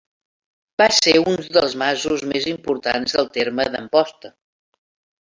Va 0.81 0.87
ser 0.99 1.13
un 1.33 1.37
dels 1.59 1.77
masos 1.83 2.25
més 2.33 2.49
importants 2.57 3.17
del 3.19 3.33
terme 3.39 3.71
d'Amposta. 3.77 4.37